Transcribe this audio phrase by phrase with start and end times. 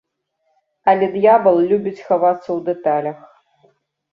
[0.93, 3.19] Але д'ябал любіць хавацца ў дэталях.